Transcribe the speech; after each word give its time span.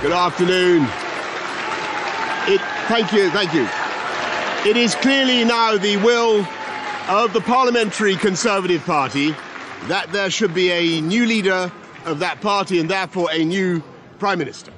Good 0.00 0.12
afternoon. 0.12 0.84
It, 2.48 2.62
thank 2.88 3.12
you, 3.12 3.28
thank 3.30 3.52
you. 3.52 3.68
It 4.68 4.78
is 4.78 4.94
clearly 4.94 5.44
now 5.44 5.76
the 5.76 5.98
will 5.98 6.46
of 7.10 7.34
the 7.34 7.42
Parliamentary 7.42 8.16
Conservative 8.16 8.82
Party 8.86 9.34
that 9.88 10.10
there 10.12 10.30
should 10.30 10.54
be 10.54 10.70
a 10.70 11.02
new 11.02 11.26
leader 11.26 11.70
of 12.06 12.20
that 12.20 12.40
party 12.40 12.80
and 12.80 12.88
therefore 12.88 13.28
a 13.32 13.44
new 13.44 13.82
Prime 14.18 14.38
Minister. 14.38 14.72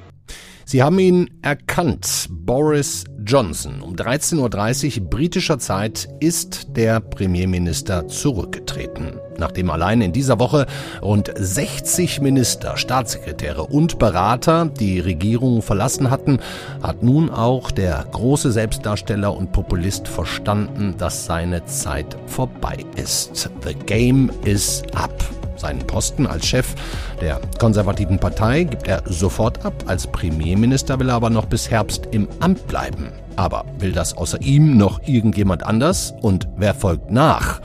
Sie 0.65 0.83
haben 0.83 0.99
ihn 0.99 1.31
erkannt. 1.43 2.27
Boris 2.29 3.05
Johnson. 3.25 3.83
Um 3.83 3.95
13.30 3.95 5.01
Uhr 5.01 5.11
britischer 5.11 5.61
Zeit 5.61 6.09
ist 6.19 6.77
der 6.77 6.99
Premierminister 6.99 8.09
zurückgetreten. 8.09 9.21
Nachdem 9.41 9.71
allein 9.71 10.03
in 10.03 10.13
dieser 10.13 10.39
Woche 10.39 10.67
rund 11.03 11.33
60 11.35 12.21
Minister, 12.21 12.77
Staatssekretäre 12.77 13.65
und 13.65 13.99
Berater 13.99 14.67
die 14.67 15.01
Regierung 15.01 15.63
verlassen 15.63 16.11
hatten, 16.11 16.41
hat 16.83 17.03
nun 17.03 17.31
auch 17.31 17.71
der 17.71 18.05
große 18.13 18.53
Selbstdarsteller 18.53 19.35
und 19.35 19.53
Populist 19.53 20.07
verstanden, 20.07 20.95
dass 20.99 21.25
seine 21.25 21.65
Zeit 21.65 22.17
vorbei 22.27 22.85
ist. 22.97 23.51
The 23.65 23.75
game 23.75 24.31
is 24.45 24.83
up. 24.95 25.25
Seinen 25.57 25.87
Posten 25.87 26.27
als 26.27 26.47
Chef 26.47 26.75
der 27.21 27.41
konservativen 27.59 28.19
Partei 28.19 28.65
gibt 28.65 28.89
er 28.89 29.03
sofort 29.07 29.65
ab. 29.65 29.75
Als 29.87 30.07
Premierminister 30.07 30.99
will 30.99 31.09
er 31.09 31.17
aber 31.17 31.31
noch 31.31 31.47
bis 31.47 31.71
Herbst 31.71 32.09
im 32.13 32.29
Amt 32.41 32.67
bleiben. 32.67 33.13
Aber 33.37 33.65
will 33.79 33.93
das 33.93 34.17
außer 34.17 34.41
ihm 34.43 34.77
noch 34.77 35.01
irgendjemand 35.07 35.65
anders? 35.65 36.15
Und 36.21 36.49
wer 36.57 36.75
folgt 36.75 37.11
nach? 37.11 37.61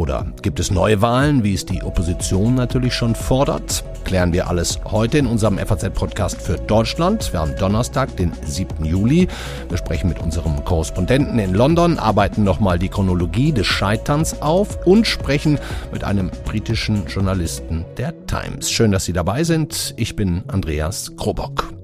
Oder 0.00 0.24
gibt 0.40 0.58
es 0.60 0.70
Neuwahlen, 0.70 1.44
wie 1.44 1.52
es 1.52 1.66
die 1.66 1.82
Opposition 1.82 2.54
natürlich 2.54 2.94
schon 2.94 3.14
fordert? 3.14 3.84
Klären 4.04 4.32
wir 4.32 4.48
alles 4.48 4.80
heute 4.86 5.18
in 5.18 5.26
unserem 5.26 5.58
FAZ-Podcast 5.58 6.40
für 6.40 6.54
Deutschland. 6.54 7.30
Wir 7.34 7.40
haben 7.40 7.54
Donnerstag, 7.58 8.16
den 8.16 8.32
7. 8.46 8.82
Juli. 8.82 9.28
Wir 9.68 9.76
sprechen 9.76 10.08
mit 10.08 10.18
unserem 10.18 10.64
Korrespondenten 10.64 11.38
in 11.38 11.52
London, 11.52 11.98
arbeiten 11.98 12.44
nochmal 12.44 12.78
die 12.78 12.88
Chronologie 12.88 13.52
des 13.52 13.66
Scheiterns 13.66 14.40
auf 14.40 14.86
und 14.86 15.06
sprechen 15.06 15.58
mit 15.92 16.02
einem 16.02 16.30
britischen 16.46 17.06
Journalisten 17.06 17.84
der 17.98 18.14
Times. 18.24 18.70
Schön, 18.70 18.92
dass 18.92 19.04
Sie 19.04 19.12
dabei 19.12 19.44
sind. 19.44 19.92
Ich 19.98 20.16
bin 20.16 20.44
Andreas 20.48 21.14
Krobock. 21.18 21.79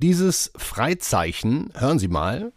Dieses 0.00 0.52
Freizeichen, 0.56 1.72
hören 1.74 1.98
Sie 1.98 2.06
mal, 2.06 2.52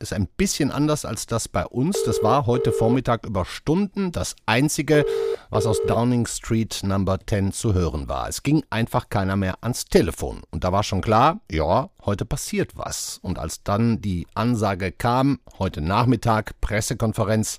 ist 0.00 0.12
ein 0.12 0.28
bisschen 0.36 0.70
anders 0.70 1.06
als 1.06 1.24
das 1.24 1.48
bei 1.48 1.64
uns. 1.64 2.02
Das 2.04 2.22
war 2.22 2.44
heute 2.44 2.72
Vormittag 2.72 3.24
über 3.24 3.46
Stunden 3.46 4.12
das 4.12 4.36
einzige, 4.44 5.06
was 5.48 5.64
aus 5.64 5.80
Downing 5.88 6.26
Street 6.26 6.80
Number 6.82 7.18
10 7.26 7.52
zu 7.52 7.72
hören 7.72 8.10
war. 8.10 8.28
Es 8.28 8.42
ging 8.42 8.62
einfach 8.68 9.08
keiner 9.08 9.36
mehr 9.36 9.56
ans 9.62 9.86
Telefon. 9.86 10.42
Und 10.50 10.62
da 10.62 10.72
war 10.72 10.82
schon 10.82 11.00
klar, 11.00 11.40
ja, 11.50 11.88
heute 12.04 12.26
passiert 12.26 12.76
was. 12.76 13.18
Und 13.22 13.38
als 13.38 13.62
dann 13.62 14.02
die 14.02 14.26
Ansage 14.34 14.92
kam, 14.92 15.40
heute 15.58 15.80
Nachmittag 15.80 16.60
Pressekonferenz 16.60 17.56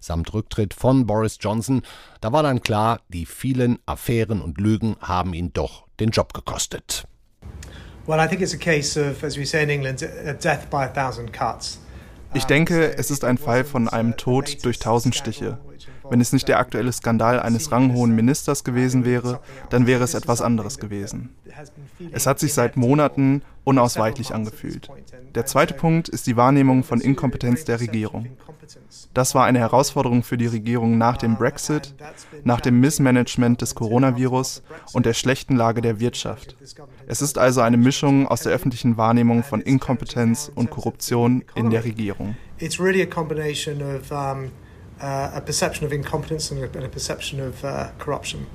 samt 0.00 0.34
Rücktritt 0.34 0.74
von 0.74 1.06
Boris 1.06 1.38
Johnson, 1.40 1.80
da 2.20 2.30
war 2.30 2.42
dann 2.42 2.60
klar, 2.60 3.00
die 3.08 3.24
vielen 3.24 3.78
Affären 3.86 4.42
und 4.42 4.58
Lügen 4.58 4.96
haben 5.00 5.32
ihn 5.32 5.54
doch 5.54 5.86
den 5.98 6.10
Job 6.10 6.34
gekostet. 6.34 7.08
Ich 12.32 12.44
denke, 12.44 12.96
es 12.96 13.10
ist 13.10 13.22
ein 13.22 13.36
Fall 13.36 13.64
von 13.64 13.86
einem 13.86 14.16
Tod 14.16 14.64
durch 14.64 14.78
tausend 14.78 15.14
Stiche. 15.14 15.58
Wenn 16.08 16.22
es 16.22 16.32
nicht 16.32 16.48
der 16.48 16.58
aktuelle 16.58 16.90
Skandal 16.90 17.38
eines 17.38 17.70
ranghohen 17.70 18.14
Ministers 18.14 18.64
gewesen 18.64 19.04
wäre, 19.04 19.40
dann 19.68 19.86
wäre 19.86 20.04
es 20.04 20.14
etwas 20.14 20.40
anderes 20.40 20.78
gewesen. 20.78 21.36
Es 22.10 22.26
hat 22.26 22.38
sich 22.38 22.54
seit 22.54 22.78
Monaten 22.78 23.42
unausweichlich 23.64 24.32
angefühlt. 24.34 24.88
Der 25.34 25.44
zweite 25.44 25.74
Punkt 25.74 26.08
ist 26.08 26.26
die 26.26 26.36
Wahrnehmung 26.36 26.84
von 26.84 27.02
Inkompetenz 27.02 27.64
der 27.64 27.78
Regierung. 27.80 28.26
Das 29.12 29.34
war 29.34 29.44
eine 29.44 29.58
Herausforderung 29.58 30.22
für 30.22 30.38
die 30.38 30.46
Regierung 30.46 30.98
nach 30.98 31.16
dem 31.16 31.36
Brexit, 31.36 31.94
nach 32.44 32.60
dem 32.60 32.80
Missmanagement 32.80 33.60
des 33.60 33.74
Coronavirus 33.74 34.62
und 34.92 35.06
der 35.06 35.14
schlechten 35.14 35.56
Lage 35.56 35.82
der 35.82 36.00
Wirtschaft. 36.00 36.56
Es 37.10 37.22
ist 37.22 37.38
also 37.38 37.62
eine 37.62 37.78
Mischung 37.78 38.28
aus 38.28 38.42
der 38.42 38.52
öffentlichen 38.52 38.98
Wahrnehmung 38.98 39.42
von 39.42 39.62
Inkompetenz 39.62 40.52
und 40.54 40.68
Korruption 40.68 41.42
in 41.54 41.70
der 41.70 41.82
Regierung. 41.82 42.36
It's 42.58 42.78
really 42.78 43.00
a 43.00 43.06
combination 43.06 43.80
of 43.80 44.10
um, 44.10 44.50
uh, 45.00 45.36
a 45.36 45.40
perception 45.40 45.86
of 45.86 45.92
incompetence 45.94 46.52
and 46.52 46.62
a, 46.62 46.88
perception 46.88 47.40
of 47.40 47.64
uh, 47.64 47.86
corruption. 47.98 48.46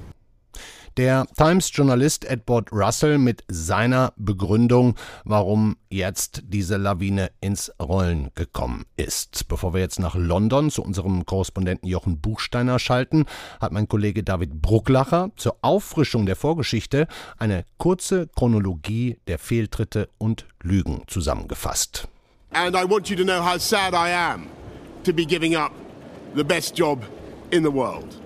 Der 0.97 1.25
Times-Journalist 1.37 2.23
Edward 2.25 2.71
Russell 2.71 3.17
mit 3.17 3.43
seiner 3.47 4.13
Begründung, 4.15 4.95
warum 5.25 5.75
jetzt 5.89 6.43
diese 6.45 6.77
Lawine 6.77 7.31
ins 7.41 7.71
Rollen 7.81 8.29
gekommen 8.35 8.85
ist. 8.95 9.47
Bevor 9.47 9.73
wir 9.73 9.81
jetzt 9.81 9.99
nach 9.99 10.13
London 10.13 10.69
zu 10.69 10.83
unserem 10.83 11.25
Korrespondenten 11.25 11.89
Jochen 11.89 12.21
Buchsteiner 12.21 12.77
schalten, 12.77 13.25
hat 13.59 13.71
mein 13.71 13.87
Kollege 13.87 14.23
David 14.23 14.61
Brucklacher 14.61 15.31
zur 15.35 15.57
Auffrischung 15.63 16.27
der 16.27 16.35
Vorgeschichte 16.35 17.07
eine 17.39 17.65
kurze 17.77 18.27
Chronologie 18.27 19.17
der 19.27 19.39
Fehltritte 19.39 20.09
und 20.19 20.45
Lügen 20.61 21.01
zusammengefasst. 21.07 22.07
And 22.51 22.75
I 22.75 22.87
want 22.87 23.09
you 23.09 23.15
to 23.15 23.23
know 23.23 23.43
how 23.43 23.59
sad 23.59 23.93
I 23.93 24.13
am 24.13 24.47
to 25.03 25.11
be 25.11 25.25
giving 25.25 25.55
up 25.55 25.71
the 26.35 26.43
best 26.43 26.77
job 26.77 27.03
in 27.49 27.63
the 27.63 27.73
world. 27.73 28.22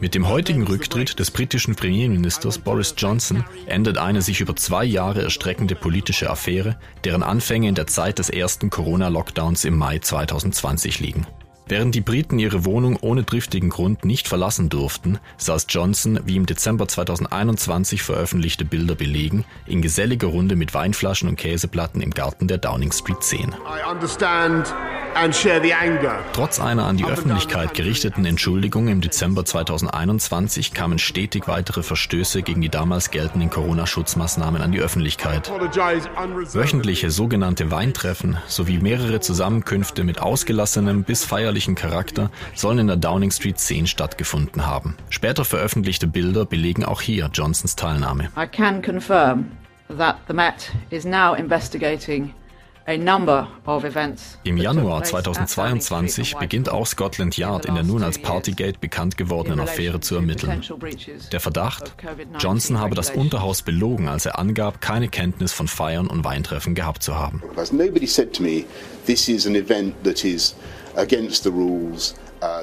Mit 0.00 0.14
dem 0.14 0.28
heutigen 0.28 0.62
Rücktritt 0.62 1.18
des 1.18 1.32
britischen 1.32 1.74
Premierministers 1.74 2.58
Boris 2.58 2.94
Johnson 2.96 3.44
endet 3.66 3.98
eine 3.98 4.22
sich 4.22 4.40
über 4.40 4.54
zwei 4.54 4.84
Jahre 4.84 5.22
erstreckende 5.22 5.74
politische 5.74 6.30
Affäre, 6.30 6.76
deren 7.02 7.24
Anfänge 7.24 7.68
in 7.68 7.74
der 7.74 7.88
Zeit 7.88 8.20
des 8.20 8.30
ersten 8.30 8.70
Corona-Lockdowns 8.70 9.64
im 9.64 9.76
Mai 9.76 9.98
2020 9.98 11.00
liegen. 11.00 11.26
Während 11.66 11.96
die 11.96 12.00
Briten 12.00 12.38
ihre 12.38 12.64
Wohnung 12.64 12.96
ohne 13.00 13.26
triftigen 13.26 13.70
Grund 13.70 14.04
nicht 14.04 14.28
verlassen 14.28 14.68
durften, 14.68 15.18
saß 15.36 15.66
Johnson, 15.68 16.20
wie 16.24 16.36
im 16.36 16.46
Dezember 16.46 16.86
2021 16.86 18.00
veröffentlichte 18.02 18.64
Bilder 18.64 18.94
belegen, 18.94 19.44
in 19.66 19.82
geselliger 19.82 20.28
Runde 20.28 20.54
mit 20.54 20.74
Weinflaschen 20.74 21.28
und 21.28 21.36
Käseplatten 21.36 22.00
im 22.00 22.12
Garten 22.12 22.46
der 22.46 22.58
Downing 22.58 22.92
Street 22.92 23.22
10. 23.22 23.52
Trotz 26.32 26.60
einer 26.60 26.86
an 26.86 26.96
die 26.96 27.04
Öffentlichkeit 27.04 27.74
gerichteten 27.74 28.24
Entschuldigung 28.24 28.88
im 28.88 29.00
Dezember 29.00 29.44
2021 29.44 30.74
kamen 30.74 30.98
stetig 30.98 31.46
weitere 31.46 31.84
Verstöße 31.84 32.42
gegen 32.42 32.60
die 32.60 32.70
damals 32.70 33.12
geltenden 33.12 33.50
Corona-Schutzmaßnahmen 33.50 34.62
an 34.62 34.72
die 34.72 34.80
Öffentlichkeit. 34.80 35.48
Wöchentliche 35.48 37.10
sogenannte 37.10 37.70
Weintreffen 37.70 38.38
sowie 38.48 38.78
mehrere 38.78 39.20
Zusammenkünfte 39.20 40.02
mit 40.02 40.20
ausgelassenem 40.20 41.04
bis 41.04 41.24
feierlichem 41.24 41.68
öffentlichen 41.68 41.74
Charakter 41.74 42.30
sollen 42.54 42.78
in 42.78 42.86
der 42.86 42.96
Downing 42.96 43.30
Street 43.30 43.58
10 43.58 43.86
stattgefunden 43.86 44.66
haben. 44.66 44.96
Später 45.10 45.44
veröffentlichte 45.44 46.06
Bilder 46.06 46.44
belegen 46.44 46.84
auch 46.84 47.00
hier 47.00 47.30
Johnsons 47.32 47.76
Teilnahme. 47.76 48.30
I 48.36 48.46
can 48.46 48.82
confirm 48.82 49.50
that 49.96 50.16
the 50.28 50.34
Met 50.34 50.70
is 50.90 51.04
now 51.04 51.34
investigating 51.34 52.32
im 54.44 54.56
Januar 54.56 55.04
2022 55.04 56.36
beginnt 56.36 56.70
auch 56.70 56.86
Scotland 56.86 57.36
Yard 57.36 57.66
in 57.66 57.74
der 57.74 57.84
nun 57.84 58.02
als 58.02 58.18
Partygate 58.18 58.78
bekannt 58.78 59.18
gewordenen 59.18 59.60
Affäre 59.60 60.00
zu 60.00 60.14
ermitteln. 60.14 60.62
Der 61.30 61.40
Verdacht, 61.40 61.92
Johnson 62.38 62.80
habe 62.80 62.94
das 62.94 63.10
Unterhaus 63.10 63.60
belogen, 63.60 64.08
als 64.08 64.24
er 64.24 64.38
angab, 64.38 64.80
keine 64.80 65.08
Kenntnis 65.08 65.52
von 65.52 65.68
Feiern 65.68 66.06
und 66.06 66.24
Weintreffen 66.24 66.74
gehabt 66.74 67.02
zu 67.02 67.14
haben. 67.14 67.42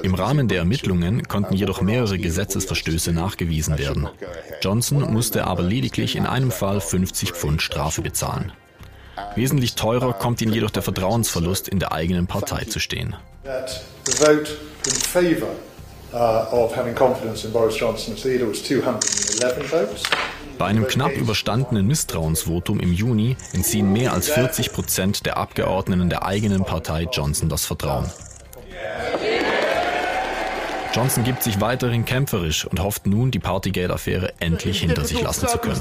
Im 0.02 0.14
Rahmen 0.14 0.48
der 0.48 0.58
Ermittlungen 0.58 1.28
konnten 1.28 1.54
jedoch 1.54 1.80
mehrere 1.82 2.18
Gesetzesverstöße 2.18 3.12
nachgewiesen 3.12 3.78
werden. 3.78 4.08
Johnson 4.60 5.12
musste 5.12 5.46
aber 5.46 5.62
lediglich 5.62 6.16
in 6.16 6.26
einem 6.26 6.50
Fall 6.50 6.80
50 6.80 7.30
Pfund 7.30 7.62
Strafe 7.62 8.02
bezahlen. 8.02 8.50
Wesentlich 9.34 9.74
teurer 9.74 10.12
kommt 10.12 10.40
ihm 10.40 10.52
jedoch 10.52 10.70
der 10.70 10.82
Vertrauensverlust 10.82 11.68
in 11.68 11.78
der 11.78 11.92
eigenen 11.92 12.26
Partei 12.26 12.64
zu 12.64 12.78
stehen. 12.80 13.14
Bei 20.58 20.64
einem 20.66 20.86
knapp 20.86 21.16
überstandenen 21.16 21.86
Misstrauensvotum 21.86 22.80
im 22.80 22.92
Juni 22.92 23.36
entziehen 23.52 23.92
mehr 23.92 24.12
als 24.12 24.28
40 24.28 24.72
Prozent 24.72 25.26
der 25.26 25.36
Abgeordneten 25.36 26.08
der 26.08 26.24
eigenen 26.24 26.64
Partei 26.64 27.06
Johnson 27.12 27.48
das 27.48 27.66
Vertrauen. 27.66 28.10
Johnson 30.96 31.24
gibt 31.24 31.42
sich 31.42 31.60
weiterhin 31.60 32.06
kämpferisch 32.06 32.64
und 32.64 32.82
hofft 32.82 33.06
nun, 33.06 33.30
die 33.30 33.38
Partygate-Affäre 33.38 34.32
endlich 34.40 34.80
hinter 34.80 35.04
sich 35.04 35.20
lassen 35.20 35.46
zu 35.46 35.58
können. 35.58 35.78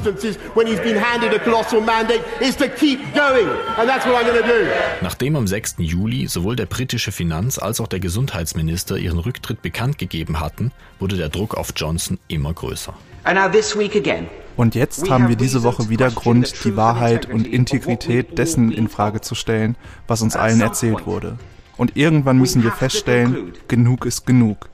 Nachdem 4.99 5.37
am 5.37 5.47
6. 5.47 5.75
Juli 5.77 6.27
sowohl 6.27 6.57
der 6.57 6.65
britische 6.65 7.13
Finanz- 7.13 7.57
als 7.57 7.79
auch 7.79 7.87
der 7.87 8.01
Gesundheitsminister 8.01 8.97
ihren 8.97 9.19
Rücktritt 9.19 9.61
bekannt 9.61 9.97
gegeben 9.99 10.41
hatten, 10.41 10.73
wurde 10.99 11.15
der 11.15 11.29
Druck 11.29 11.55
auf 11.55 11.69
Johnson 11.73 12.19
immer 12.27 12.51
größer. 12.51 12.93
Und 14.57 14.75
jetzt 14.75 15.09
haben 15.09 15.29
wir 15.29 15.37
diese 15.37 15.63
Woche 15.63 15.87
wieder 15.87 16.11
Grund, 16.11 16.65
die 16.65 16.75
Wahrheit 16.75 17.25
und 17.31 17.47
Integrität 17.47 18.37
dessen 18.37 18.69
in 18.69 18.89
Frage 18.89 19.21
zu 19.21 19.33
stellen, 19.33 19.77
was 20.07 20.21
uns 20.21 20.35
allen 20.35 20.59
erzählt 20.59 21.05
wurde. 21.07 21.37
Und 21.77 21.97
irgendwann 21.97 22.37
müssen 22.37 22.63
wir 22.63 22.71
feststellen, 22.71 23.53
genug 23.67 24.05
ist 24.05 24.25
genug. 24.25 24.69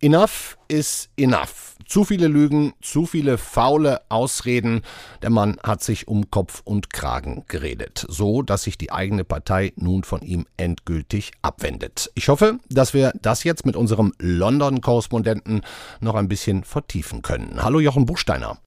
Enough 0.00 0.56
is 0.68 1.08
enough. 1.16 1.67
Zu 1.88 2.04
viele 2.04 2.28
Lügen, 2.28 2.74
zu 2.82 3.06
viele 3.06 3.38
faule 3.38 4.02
Ausreden. 4.10 4.82
Der 5.22 5.30
Mann 5.30 5.56
hat 5.62 5.82
sich 5.82 6.06
um 6.06 6.30
Kopf 6.30 6.60
und 6.62 6.92
Kragen 6.92 7.44
geredet, 7.48 8.04
so 8.10 8.42
dass 8.42 8.64
sich 8.64 8.76
die 8.76 8.92
eigene 8.92 9.24
Partei 9.24 9.72
nun 9.76 10.04
von 10.04 10.20
ihm 10.20 10.44
endgültig 10.58 11.32
abwendet. 11.40 12.10
Ich 12.14 12.28
hoffe, 12.28 12.58
dass 12.68 12.92
wir 12.92 13.12
das 13.22 13.42
jetzt 13.42 13.64
mit 13.64 13.74
unserem 13.74 14.12
London-Korrespondenten 14.18 15.62
noch 16.00 16.14
ein 16.14 16.28
bisschen 16.28 16.62
vertiefen 16.62 17.22
können. 17.22 17.62
Hallo 17.62 17.80
Jochen 17.80 18.04
Buchsteiner. 18.04 18.58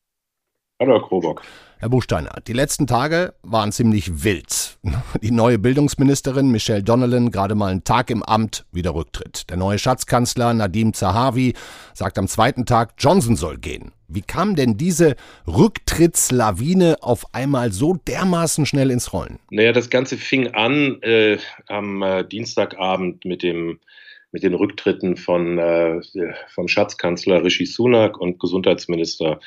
Hallo 0.82 0.94
Herr 0.94 1.08
Krobock. 1.08 1.44
Herr 1.78 1.90
Buchsteiner, 1.90 2.42
die 2.48 2.54
letzten 2.54 2.88
Tage 2.88 3.36
waren 3.44 3.72
ziemlich 3.72 4.24
wild. 4.24 4.61
Die 5.22 5.32
neue 5.32 5.60
Bildungsministerin 5.60 6.50
Michelle 6.50 6.84
Donnellan 6.84 7.32
gerade 7.32 7.56
mal 7.56 7.72
einen 7.72 7.84
Tag 7.84 8.10
im 8.10 8.24
Amt 8.24 8.66
wieder 8.72 8.96
Rücktritt. 8.96 9.50
Der 9.50 9.58
neue 9.58 9.78
Schatzkanzler 9.78 10.54
Nadim 10.54 10.94
Zahavi 10.94 11.54
sagt 11.94 12.18
am 12.18 12.28
zweiten 12.28 12.66
Tag, 12.66 12.94
Johnson 12.98 13.36
soll 13.36 13.58
gehen. 13.58 13.92
Wie 14.08 14.22
kam 14.22 14.56
denn 14.56 14.78
diese 14.78 15.16
Rücktrittslawine 15.48 16.98
auf 17.02 17.34
einmal 17.34 17.72
so 17.72 17.94
dermaßen 17.94 18.66
schnell 18.66 18.92
ins 18.92 19.14
Rollen? 19.14 19.40
Naja, 19.52 19.72
das 19.72 19.90
Ganze 19.90 20.18
fing 20.18 20.48
an 20.48 21.02
äh, 21.02 21.38
am 21.68 22.02
äh, 22.02 22.26
Dienstagabend 22.26 23.24
mit 23.26 23.44
dem 23.44 23.80
mit 24.34 24.44
den 24.44 24.54
Rücktritten 24.54 25.18
von, 25.18 25.58
äh, 25.58 26.00
vom 26.54 26.70
Schatzkanzler 26.70 27.44
Rishi 27.44 27.66
Sunak 27.66 28.18
und 28.18 28.40
Gesundheitsminister 28.40 29.42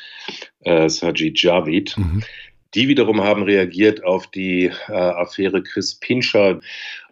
äh, 0.61 0.91
Sajid 0.91 1.41
Javid. 1.41 1.97
Mhm. 1.97 2.23
Die 2.75 2.89
wiederum 2.89 3.23
haben 3.23 3.43
reagiert 3.43 4.05
auf 4.05 4.27
die 4.27 4.71
äh, 4.89 4.93
Affäre 4.93 5.63
Chris 5.63 5.95
Pincher 5.95 6.61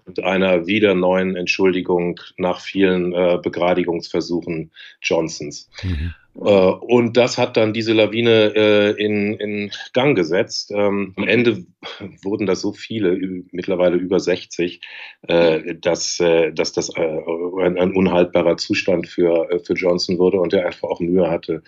und 0.05 0.23
einer 0.25 0.67
wieder 0.67 0.95
neuen 0.95 1.37
Entschuldigung 1.37 2.21
nach 2.37 2.61
vielen 2.61 3.13
äh, 3.13 3.39
Begradigungsversuchen 3.43 4.73
Johnsons. 5.01 5.71
Mhm. 5.83 6.15
Äh, 6.37 6.41
und 6.41 7.17
das 7.17 7.39
hat 7.39 7.57
dann 7.57 7.73
diese 7.73 7.93
Lawine 7.93 8.53
äh, 8.55 8.91
in, 8.93 9.35
in 9.35 9.71
Gang 9.93 10.17
gesetzt. 10.17 10.71
Ähm, 10.75 11.13
am 11.17 11.29
Ende 11.29 11.65
wurden 12.23 12.47
das 12.47 12.61
so 12.61 12.73
viele, 12.73 13.19
mittlerweile 13.51 13.97
über 13.97 14.19
60, 14.21 14.81
äh, 15.29 15.75
dass, 15.75 16.19
dass 16.19 16.73
das 16.73 16.91
ein, 16.95 17.93
unhaltbarer 17.95 18.57
Zustand 18.57 19.09
für, 19.09 19.49
für 19.65 19.75
Johnson 19.75 20.19
wurde 20.19 20.39
und 20.39 20.53
er 20.53 20.67
einfach 20.67 20.89
auch 20.89 21.01
Mühe 21.01 21.31
hatte, 21.31 21.63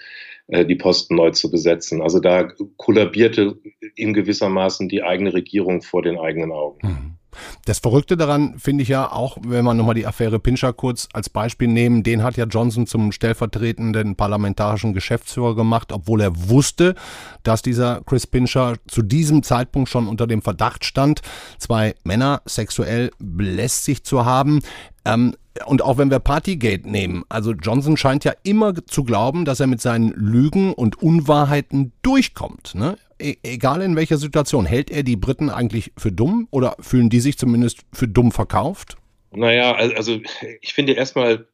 die 0.48 0.74
Posten 0.74 1.16
neu 1.16 1.30
zu 1.30 1.50
besetzen. 1.50 2.02
Also 2.02 2.20
da 2.20 2.52
kollabierte 2.76 3.56
ihm 3.96 4.12
gewissermaßen 4.12 4.88
die 4.88 5.02
eigene 5.02 5.32
Regierung 5.32 5.80
vor 5.80 6.02
den 6.02 6.18
eigenen 6.18 6.52
Augen. 6.52 6.86
Mhm. 6.86 7.13
Das 7.64 7.78
Verrückte 7.78 8.16
daran 8.16 8.58
finde 8.58 8.82
ich 8.82 8.88
ja 8.88 9.10
auch, 9.10 9.38
wenn 9.42 9.64
man 9.64 9.76
nochmal 9.76 9.94
die 9.94 10.06
Affäre 10.06 10.38
Pinscher 10.38 10.72
kurz 10.72 11.08
als 11.12 11.28
Beispiel 11.28 11.68
nehmen, 11.68 12.02
den 12.02 12.22
hat 12.22 12.36
ja 12.36 12.44
Johnson 12.44 12.86
zum 12.86 13.12
stellvertretenden 13.12 14.16
parlamentarischen 14.16 14.94
Geschäftsführer 14.94 15.54
gemacht, 15.54 15.92
obwohl 15.92 16.20
er 16.20 16.48
wusste, 16.48 16.94
dass 17.42 17.62
dieser 17.62 18.02
Chris 18.02 18.26
Pinscher 18.26 18.76
zu 18.86 19.02
diesem 19.02 19.42
Zeitpunkt 19.42 19.88
schon 19.88 20.08
unter 20.08 20.26
dem 20.26 20.42
Verdacht 20.42 20.84
stand, 20.84 21.22
zwei 21.58 21.94
Männer 22.04 22.42
sexuell 22.44 23.10
belästigt 23.18 24.06
zu 24.06 24.24
haben. 24.24 24.60
Ähm, 25.04 25.34
und 25.66 25.82
auch 25.82 25.98
wenn 25.98 26.10
wir 26.10 26.18
Partygate 26.18 26.88
nehmen, 26.88 27.24
also 27.28 27.52
Johnson 27.52 27.96
scheint 27.96 28.24
ja 28.24 28.32
immer 28.42 28.74
zu 28.86 29.04
glauben, 29.04 29.44
dass 29.44 29.60
er 29.60 29.66
mit 29.66 29.80
seinen 29.80 30.10
Lügen 30.10 30.72
und 30.72 31.00
Unwahrheiten 31.00 31.92
durchkommt. 32.02 32.74
Ne? 32.74 32.96
E 33.20 33.36
egal 33.42 33.82
in 33.82 33.96
welcher 33.96 34.16
Situation, 34.16 34.66
hält 34.66 34.90
er 34.90 35.02
die 35.02 35.16
Briten 35.16 35.50
eigentlich 35.50 35.92
für 35.96 36.10
dumm 36.10 36.48
oder 36.50 36.76
fühlen 36.80 37.10
die 37.10 37.20
sich 37.20 37.38
zumindest 37.38 37.82
für 37.92 38.08
dumm 38.08 38.32
verkauft? 38.32 38.96
Naja, 39.30 39.74
also 39.74 40.20
ich 40.60 40.74
finde 40.74 40.92
erstmal 40.92 41.46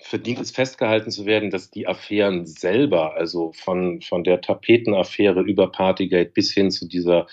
verdient 0.00 0.40
es 0.40 0.50
festgehalten 0.50 1.10
zu 1.10 1.26
werden, 1.26 1.50
dass 1.50 1.70
die 1.70 1.86
Affären 1.86 2.46
selber, 2.46 3.14
also 3.14 3.52
von, 3.52 4.02
von 4.02 4.24
der 4.24 4.40
Tapetenaffäre 4.40 5.40
über 5.40 5.70
Partygate 5.70 6.30
bis 6.30 6.52
hin 6.52 6.70
zu 6.70 6.86
dieser 6.86 7.26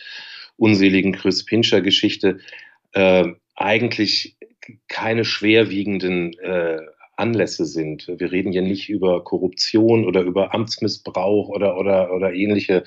unseligen 0.58 1.14
Chris 1.14 1.46
Pincher-Geschichte, 1.46 2.40
äh, 2.94 3.26
eigentlich 3.56 4.38
keine 4.88 5.26
schwerwiegenden 5.26 6.34
äh, 6.40 6.80
Anlässe 7.16 7.66
sind. 7.66 8.08
Wir 8.08 8.32
reden 8.32 8.54
ja 8.54 8.62
nicht 8.62 8.90
über 8.90 9.24
Korruption 9.24 10.06
oder 10.06 10.22
über 10.22 10.54
Amtsmissbrauch 10.54 11.50
oder, 11.50 11.78
oder, 11.78 12.14
oder 12.14 12.34
ähnliche 12.34 12.84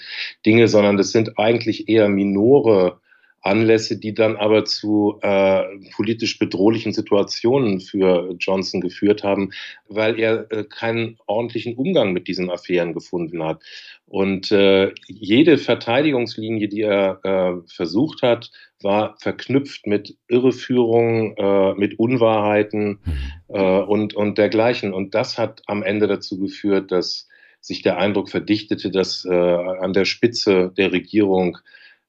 Dinge, 0.46 0.68
sondern 0.68 0.96
das 0.96 1.10
sind 1.10 1.38
eigentlich 1.38 1.88
eher 1.88 2.08
minore 2.08 3.00
Anlässe, 3.42 3.98
die 3.98 4.14
dann 4.14 4.36
aber 4.36 4.64
zu 4.64 5.18
äh, 5.20 5.64
politisch 5.94 6.38
bedrohlichen 6.38 6.92
Situationen 6.92 7.80
für 7.80 8.34
Johnson 8.38 8.80
geführt 8.80 9.24
haben, 9.24 9.50
weil 9.88 10.18
er 10.18 10.50
äh, 10.50 10.64
keinen 10.64 11.18
ordentlichen 11.26 11.76
Umgang 11.76 12.12
mit 12.12 12.28
diesen 12.28 12.50
Affären 12.50 12.94
gefunden 12.94 13.42
hat. 13.42 13.62
Und 14.06 14.52
äh, 14.52 14.92
jede 15.08 15.58
Verteidigungslinie, 15.58 16.68
die 16.68 16.82
er 16.82 17.20
äh, 17.24 17.68
versucht 17.68 18.22
hat, 18.22 18.50
war 18.80 19.16
verknüpft 19.18 19.86
mit 19.88 20.16
Irreführungen, 20.28 21.34
äh, 21.36 21.74
mit 21.74 21.98
Unwahrheiten 21.98 23.00
mhm. 23.04 23.14
äh, 23.48 23.80
und, 23.80 24.14
und 24.14 24.38
dergleichen. 24.38 24.92
Und 24.94 25.16
das 25.16 25.36
hat 25.36 25.62
am 25.66 25.82
Ende 25.82 26.06
dazu 26.06 26.38
geführt, 26.38 26.92
dass 26.92 27.28
sich 27.60 27.82
der 27.82 27.98
Eindruck 27.98 28.28
verdichtete, 28.28 28.90
dass 28.90 29.24
an 29.24 29.92
der 29.92 30.04
Spitze 30.04 30.72
der 30.76 30.90
Regierung 30.90 31.58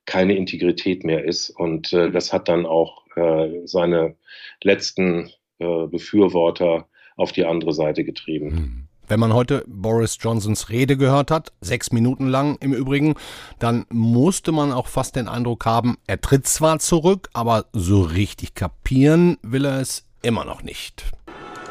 keine 0.05 0.35
Integrität 0.35 1.03
mehr 1.03 1.23
ist. 1.23 1.49
Und 1.49 1.93
äh, 1.93 2.11
das 2.11 2.33
hat 2.33 2.47
dann 2.47 2.65
auch 2.65 3.03
äh, 3.15 3.65
seine 3.65 4.15
letzten 4.61 5.29
äh, 5.59 5.87
Befürworter 5.87 6.87
auf 7.15 7.31
die 7.31 7.45
andere 7.45 7.73
Seite 7.73 8.03
getrieben. 8.03 8.51
Hm. 8.51 8.87
Wenn 9.07 9.19
man 9.19 9.33
heute 9.33 9.65
Boris 9.67 10.17
Johnsons 10.19 10.69
Rede 10.69 10.95
gehört 10.95 11.29
hat, 11.29 11.51
sechs 11.59 11.91
Minuten 11.91 12.27
lang 12.27 12.57
im 12.61 12.73
Übrigen, 12.73 13.15
dann 13.59 13.85
musste 13.89 14.53
man 14.53 14.71
auch 14.71 14.87
fast 14.87 15.17
den 15.17 15.27
Eindruck 15.27 15.65
haben, 15.65 15.97
er 16.07 16.21
tritt 16.21 16.47
zwar 16.47 16.79
zurück, 16.79 17.29
aber 17.33 17.65
so 17.73 18.01
richtig 18.01 18.55
kapieren 18.55 19.37
will 19.43 19.65
er 19.65 19.81
es 19.81 20.05
immer 20.21 20.45
noch 20.45 20.63
nicht. 20.63 21.03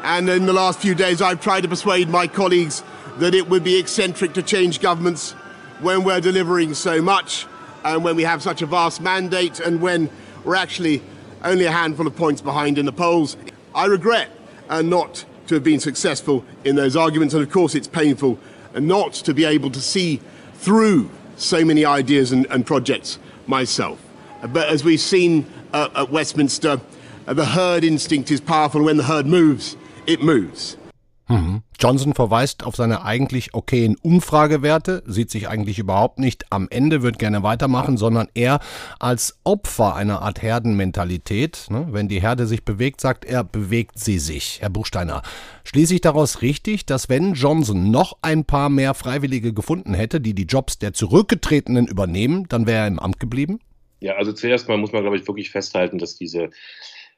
And 0.03 0.29
in 0.29 0.45
the 0.45 0.53
last 0.53 0.79
few 0.79 0.93
days 0.93 1.21
I've 1.21 1.39
tried 1.39 1.63
to 1.63 1.67
persuade 1.67 2.09
my 2.09 2.27
colleagues 2.27 2.83
that 3.19 3.33
it 3.33 3.49
would 3.49 3.63
be 3.63 3.79
eccentric 3.79 4.33
to 4.33 4.41
change 4.41 4.79
governments 4.79 5.35
when 5.81 6.05
we're 6.05 6.21
delivering 6.21 6.75
so 6.75 7.01
much 7.01 7.47
and 7.83 8.03
when 8.03 8.15
we 8.15 8.23
have 8.23 8.41
such 8.41 8.61
a 8.61 8.65
vast 8.65 9.01
mandate 9.01 9.59
and 9.59 9.81
when 9.81 10.09
we're 10.43 10.55
actually 10.55 11.01
only 11.43 11.65
a 11.65 11.71
handful 11.71 12.07
of 12.07 12.15
points 12.15 12.41
behind 12.41 12.77
in 12.77 12.85
the 12.85 12.91
polls. 12.91 13.37
I 13.75 13.85
regret 13.85 14.29
uh, 14.69 14.81
not 14.81 15.25
to 15.47 15.55
have 15.55 15.63
been 15.63 15.79
successful 15.79 16.45
in 16.63 16.75
those 16.75 16.95
arguments, 16.95 17.33
and 17.33 17.43
of 17.43 17.51
course, 17.51 17.75
it's 17.75 17.87
painful 17.87 18.39
not 18.75 19.13
to 19.13 19.33
be 19.33 19.45
able 19.45 19.69
to 19.71 19.81
see 19.81 20.21
through 20.55 21.09
so 21.35 21.65
many 21.65 21.85
ideas 21.85 22.31
and, 22.31 22.45
and 22.47 22.65
projects 22.65 23.19
myself. 23.47 23.99
But 24.41 24.69
as 24.69 24.83
we've 24.83 24.99
seen 24.99 25.45
uh, 25.73 25.89
at 25.95 26.09
Westminster, 26.11 26.79
uh, 27.27 27.33
the 27.33 27.45
herd 27.45 27.83
instinct 27.83 28.31
is 28.31 28.41
powerful. 28.41 28.83
When 28.83 28.97
the 28.97 29.03
herd 29.03 29.25
moves, 29.25 29.75
it 30.07 30.21
moves. 30.21 30.77
Mhm. 31.27 31.63
Johnson 31.79 32.13
verweist 32.13 32.65
auf 32.65 32.75
seine 32.75 33.03
eigentlich 33.03 33.53
okayen 33.53 33.95
Umfragewerte, 33.95 35.03
sieht 35.05 35.31
sich 35.31 35.47
eigentlich 35.47 35.79
überhaupt 35.79 36.19
nicht 36.19 36.51
am 36.51 36.67
Ende, 36.69 37.01
wird 37.01 37.17
gerne 37.17 37.43
weitermachen, 37.43 37.97
sondern 37.97 38.27
eher 38.33 38.59
als 38.99 39.39
Opfer 39.43 39.95
einer 39.95 40.21
Art 40.21 40.41
Herdenmentalität. 40.41 41.67
Ne? 41.69 41.87
Wenn 41.91 42.07
die 42.07 42.21
Herde 42.21 42.45
sich 42.45 42.65
bewegt, 42.65 43.01
sagt 43.01 43.25
er, 43.25 43.43
bewegt 43.43 43.99
sie 43.99 44.19
sich. 44.19 44.59
Herr 44.61 44.69
Buchsteiner, 44.69 45.21
schließe 45.63 45.95
ich 45.95 46.01
daraus 46.01 46.41
richtig, 46.41 46.85
dass 46.85 47.09
wenn 47.09 47.33
Johnson 47.33 47.89
noch 47.89 48.17
ein 48.21 48.45
paar 48.45 48.69
mehr 48.69 48.93
Freiwillige 48.93 49.53
gefunden 49.53 49.93
hätte, 49.93 50.19
die 50.19 50.33
die 50.33 50.43
Jobs 50.45 50.77
der 50.79 50.93
Zurückgetretenen 50.93 51.87
übernehmen, 51.87 52.47
dann 52.49 52.67
wäre 52.67 52.81
er 52.81 52.87
im 52.87 52.99
Amt 52.99 53.19
geblieben? 53.19 53.59
Ja, 54.01 54.15
also 54.15 54.33
zuerst 54.33 54.67
mal 54.67 54.77
muss 54.77 54.91
man, 54.91 55.01
glaube 55.01 55.15
ich, 55.15 55.25
wirklich 55.27 55.49
festhalten, 55.49 55.97
dass 55.97 56.17
diese 56.17 56.49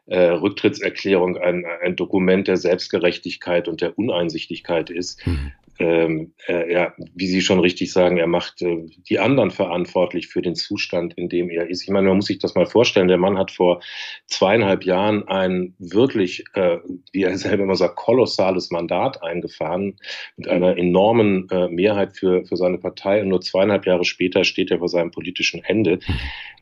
äh, 0.08 0.20
Rücktrittserklärung 0.20 1.38
ein, 1.38 1.66
ein 1.84 1.96
Dokument 1.96 2.48
der 2.48 2.58
Selbstgerechtigkeit 2.58 3.68
und 3.68 3.82
der 3.82 3.98
Uneinsichtigkeit 3.98 4.90
ist. 4.90 5.26
Mhm. 5.26 5.52
Ähm, 5.78 6.34
äh, 6.48 6.72
ja, 6.72 6.94
wie 7.16 7.28
Sie 7.28 7.42
schon 7.42 7.60
richtig 7.60 7.92
sagen, 7.92 8.18
er 8.18 8.28
macht 8.28 8.62
äh, 8.62 8.86
die 9.10 9.20
anderen 9.20 9.52
verantwortlich 9.52 10.28
für 10.28 10.42
den 10.42 10.56
Zustand, 10.56 11.14
in 11.16 11.28
dem 11.28 11.50
er 11.50 11.70
ist. 11.70 11.84
Ich 11.84 11.90
meine, 11.90 12.08
man 12.08 12.18
muss 12.18 12.28
sich 12.28 12.40
das 12.40 12.56
mal 12.56 12.66
vorstellen. 12.66 13.08
Der 13.08 13.18
Mann 13.18 13.38
hat 13.38 13.52
vor 13.52 13.82
zweieinhalb 14.28 14.86
Jahren 14.86 15.28
ein 15.28 15.76
wirklich, 15.78 16.46
äh, 16.54 16.78
wie 17.12 17.24
er 17.24 17.38
selber 17.38 17.64
immer 17.64 17.76
sagt, 17.76 17.98
kolossales 17.98 18.72
Mandat 18.72 19.22
eingefahren 19.22 19.98
mit 20.38 20.48
einer 20.48 20.78
enormen 20.78 21.50
äh, 21.50 21.68
Mehrheit 21.68 22.18
für, 22.18 22.46
für 22.46 22.56
seine 22.56 22.78
Partei. 22.78 23.22
Und 23.22 23.30
nur 23.30 23.42
zweieinhalb 23.42 23.86
Jahre 23.86 24.06
später 24.06 24.44
steht 24.44 24.72
er 24.72 24.80
vor 24.80 24.90
seinem 24.90 25.12
politischen 25.12 25.64
Ende. 25.64 26.00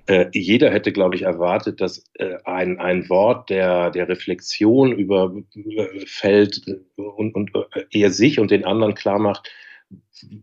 Äh, 0.05 0.25
jeder 0.34 0.70
hätte, 0.70 0.91
glaube 0.91 1.15
ich, 1.15 1.22
erwartet, 1.22 1.79
dass 1.79 2.03
äh, 2.15 2.36
ein, 2.43 2.77
ein 2.79 3.08
Wort 3.10 3.50
der, 3.50 3.89
der 3.89 4.10
Reflexion 4.10 4.91
über 4.91 5.34
äh, 5.55 6.05
fällt 6.05 6.62
und, 6.98 7.34
und 7.34 7.51
äh, 7.55 7.86
er 7.91 8.12
sich 8.12 8.38
und 8.38 8.51
den 8.51 8.65
anderen 8.65 8.96
klar 9.03 9.19
macht, 9.19 9.51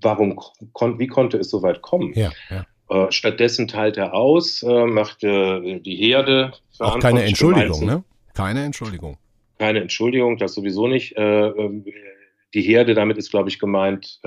warum 0.01 0.39
kon 0.73 0.99
wie 0.99 1.07
konnte 1.07 1.39
es 1.39 1.51
so 1.51 1.63
weit 1.63 1.83
kommen? 1.83 2.13
Ja, 2.15 2.31
ja. 2.51 2.67
Äh, 2.89 3.11
stattdessen 3.11 3.69
teilt 3.69 3.97
er 3.97 4.15
aus, 4.15 4.63
äh, 4.63 4.87
macht 4.87 5.23
die 5.23 5.97
Herde. 5.97 6.53
Auch 6.79 6.99
keine 6.99 7.25
Entschuldigung, 7.25 7.85
ne? 7.85 8.05
Keine 8.35 8.65
Entschuldigung. 8.65 9.17
Keine 9.59 9.81
Entschuldigung, 9.81 10.39
das 10.39 10.55
sowieso 10.55 10.87
nicht. 10.87 11.15
Ähm, 11.17 11.85
die 12.55 12.63
Herde, 12.63 12.95
damit 12.95 13.19
ist, 13.19 13.31
glaube 13.31 13.49
ich, 13.49 13.59
gemeint, 13.59 14.21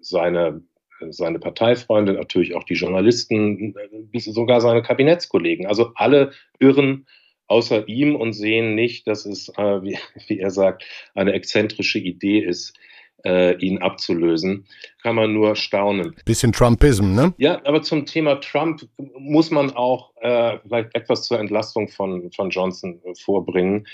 seine 0.00 0.62
seine 1.10 1.38
Parteifreunde, 1.38 2.14
natürlich 2.14 2.54
auch 2.54 2.64
die 2.64 2.74
Journalisten, 2.74 3.74
sogar 4.14 4.62
seine 4.62 4.82
Kabinettskollegen. 4.82 5.66
Also 5.66 5.92
alle 5.94 6.32
irren 6.58 7.06
außer 7.48 7.88
ihm 7.88 8.16
und 8.16 8.32
sehen 8.32 8.74
nicht, 8.74 9.06
dass 9.06 9.24
es, 9.26 9.48
äh, 9.56 9.82
wie, 9.82 9.98
wie, 10.26 10.38
er 10.38 10.50
sagt, 10.50 10.84
eine 11.14 11.32
exzentrische 11.32 11.98
Idee 11.98 12.40
ist, 12.40 12.76
äh, 13.24 13.56
ihn 13.58 13.78
abzulösen. 13.78 14.66
Kann 15.02 15.16
man 15.16 15.32
nur 15.32 15.56
staunen. 15.56 16.14
Bisschen 16.24 16.52
Trumpism, 16.52 17.14
ne? 17.14 17.34
Ja, 17.38 17.60
aber 17.64 17.82
zum 17.82 18.06
Thema 18.06 18.36
Trump 18.40 18.82
muss 19.18 19.50
man 19.50 19.72
auch 19.72 20.12
äh, 20.20 20.58
vielleicht 20.62 20.94
etwas 20.94 21.22
zur 21.22 21.38
Entlastung 21.38 21.88
von, 21.88 22.30
von 22.32 22.50
Johnson 22.50 23.00
vorbringen. 23.24 23.86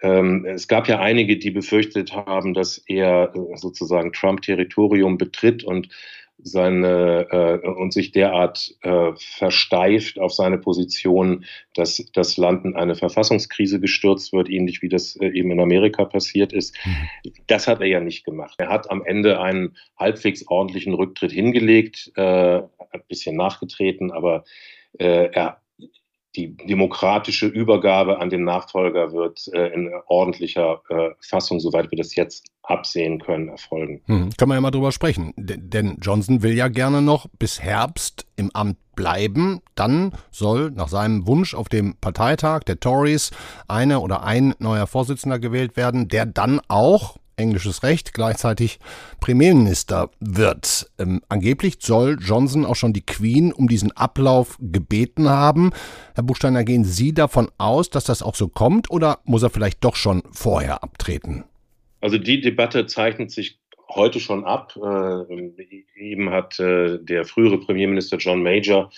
Ähm, 0.00 0.44
es 0.46 0.68
gab 0.68 0.88
ja 0.88 1.00
einige, 1.00 1.38
die 1.38 1.50
befürchtet 1.50 2.12
haben, 2.12 2.54
dass 2.54 2.78
er 2.86 3.32
äh, 3.34 3.56
sozusagen 3.56 4.12
Trump-Territorium 4.12 5.18
betritt 5.18 5.64
und 5.64 5.88
seine 6.38 7.26
äh, 7.30 7.66
und 7.66 7.92
sich 7.92 8.12
derart 8.12 8.74
äh, 8.82 9.12
versteift 9.16 10.18
auf 10.18 10.32
seine 10.32 10.58
Position, 10.58 11.44
dass 11.74 12.04
das 12.12 12.36
Land 12.36 12.64
in 12.64 12.76
eine 12.76 12.94
Verfassungskrise 12.94 13.80
gestürzt 13.80 14.32
wird, 14.32 14.48
ähnlich 14.48 14.80
wie 14.82 14.88
das 14.88 15.16
äh, 15.16 15.28
eben 15.28 15.50
in 15.50 15.60
Amerika 15.60 16.04
passiert 16.04 16.52
ist. 16.52 16.76
Mhm. 16.84 17.32
Das 17.46 17.66
hat 17.66 17.80
er 17.80 17.86
ja 17.86 18.00
nicht 18.00 18.24
gemacht. 18.24 18.54
Er 18.58 18.68
hat 18.68 18.90
am 18.90 19.04
Ende 19.04 19.40
einen 19.40 19.76
halbwegs 19.98 20.46
ordentlichen 20.46 20.94
Rücktritt 20.94 21.32
hingelegt, 21.32 22.12
äh, 22.16 22.58
ein 22.62 23.02
bisschen 23.08 23.36
nachgetreten, 23.36 24.12
aber 24.12 24.44
äh, 24.98 25.30
er 25.32 25.60
die 26.36 26.56
demokratische 26.56 27.46
Übergabe 27.46 28.20
an 28.20 28.30
den 28.30 28.44
Nachfolger 28.44 29.12
wird 29.12 29.48
äh, 29.52 29.68
in 29.68 29.90
ordentlicher 30.06 30.82
äh, 30.88 31.10
Fassung, 31.20 31.58
soweit 31.58 31.90
wir 31.90 31.98
das 31.98 32.14
jetzt 32.14 32.46
absehen 32.62 33.18
können, 33.18 33.48
erfolgen. 33.48 34.02
Hm, 34.06 34.30
kann 34.36 34.48
man 34.48 34.56
ja 34.56 34.60
mal 34.60 34.70
drüber 34.70 34.92
sprechen. 34.92 35.32
D 35.36 35.56
denn 35.58 35.98
Johnson 36.02 36.42
will 36.42 36.52
ja 36.52 36.68
gerne 36.68 37.00
noch 37.00 37.26
bis 37.38 37.62
Herbst 37.62 38.26
im 38.36 38.50
Amt 38.52 38.76
bleiben. 38.94 39.60
Dann 39.74 40.12
soll 40.30 40.70
nach 40.70 40.88
seinem 40.88 41.26
Wunsch 41.26 41.54
auf 41.54 41.68
dem 41.68 41.96
Parteitag 42.00 42.64
der 42.64 42.78
Tories 42.78 43.30
eine 43.66 44.00
oder 44.00 44.22
ein 44.22 44.54
neuer 44.58 44.86
Vorsitzender 44.86 45.38
gewählt 45.38 45.76
werden, 45.76 46.08
der 46.08 46.26
dann 46.26 46.60
auch 46.68 47.16
englisches 47.38 47.82
Recht 47.82 48.12
gleichzeitig 48.14 48.78
Premierminister 49.20 50.10
wird. 50.20 50.90
Ähm, 50.98 51.22
angeblich 51.28 51.78
soll 51.80 52.18
Johnson 52.20 52.64
auch 52.64 52.76
schon 52.76 52.92
die 52.92 53.04
Queen 53.04 53.52
um 53.52 53.68
diesen 53.68 53.92
Ablauf 53.92 54.56
gebeten 54.60 55.28
haben. 55.28 55.70
Herr 56.14 56.24
Buchsteiner, 56.24 56.64
gehen 56.64 56.84
Sie 56.84 57.14
davon 57.14 57.50
aus, 57.58 57.90
dass 57.90 58.04
das 58.04 58.22
auch 58.22 58.34
so 58.34 58.48
kommt 58.48 58.90
oder 58.90 59.20
muss 59.24 59.42
er 59.42 59.50
vielleicht 59.50 59.84
doch 59.84 59.96
schon 59.96 60.22
vorher 60.32 60.82
abtreten? 60.82 61.44
Also 62.00 62.18
die 62.18 62.40
Debatte 62.40 62.86
zeichnet 62.86 63.30
sich 63.30 63.58
heute 63.90 64.20
schon 64.20 64.44
ab. 64.44 64.74
Äh, 64.76 65.72
eben 65.96 66.30
hat 66.30 66.58
äh, 66.60 66.98
der 66.98 67.24
frühere 67.24 67.58
Premierminister 67.58 68.16
John 68.18 68.42
Major 68.42 68.90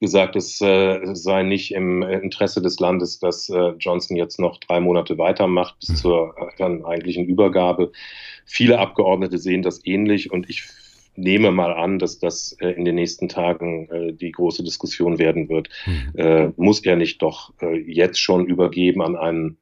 gesagt, 0.00 0.36
es 0.36 0.60
äh, 0.60 1.00
sei 1.14 1.42
nicht 1.42 1.72
im 1.72 2.02
Interesse 2.02 2.62
des 2.62 2.78
Landes, 2.80 3.18
dass 3.18 3.48
äh, 3.48 3.72
Johnson 3.78 4.16
jetzt 4.16 4.38
noch 4.38 4.58
drei 4.58 4.80
Monate 4.80 5.18
weitermacht 5.18 5.78
bis 5.80 5.90
mhm. 5.90 5.96
zur 5.96 6.34
dann 6.58 6.84
eigentlichen 6.84 7.26
Übergabe. 7.26 7.92
Viele 8.44 8.78
Abgeordnete 8.78 9.38
sehen 9.38 9.62
das 9.62 9.84
ähnlich 9.84 10.32
und 10.32 10.48
ich 10.48 10.64
nehme 11.16 11.50
mal 11.50 11.72
an, 11.72 11.98
dass 11.98 12.18
das 12.18 12.56
äh, 12.60 12.70
in 12.70 12.84
den 12.84 12.94
nächsten 12.94 13.28
Tagen 13.28 13.88
äh, 13.90 14.12
die 14.12 14.30
große 14.30 14.62
Diskussion 14.62 15.18
werden 15.18 15.48
wird. 15.48 15.68
Mhm. 15.86 16.54
muss 16.56 16.84
er 16.84 16.96
nicht 16.96 17.22
doch 17.22 17.52
jetzt 17.86 18.18
schon 18.18 18.46
übergeben 18.46 19.02
an 19.02 19.16
einen 19.16 19.58